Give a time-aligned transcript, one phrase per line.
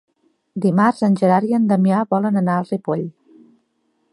[0.63, 3.05] Dimarts en Gerard i en Damià volen anar a Ripoll.